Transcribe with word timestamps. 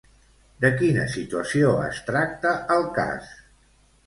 De 0.63 0.71
quina 0.79 1.03
situació 1.15 1.75
es 1.89 2.01
tracta 2.09 2.55
el 2.79 2.89
cas? 2.97 3.31